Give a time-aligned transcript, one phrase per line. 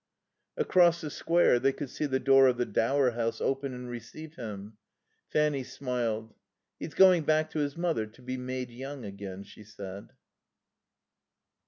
[0.57, 4.33] Across the Square they could see the door of the Dower House open and receive
[4.35, 4.77] him.
[5.29, 6.33] Fanny smiled.
[6.79, 10.13] "He's going back to his mother to be made young again," she said.